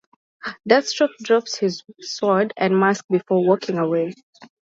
[0.67, 4.15] Deathstroke drops his sword and mask before walking away.